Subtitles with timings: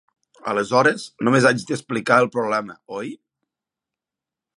[0.51, 3.13] Aleshores només haig d'explicar el problema, oi?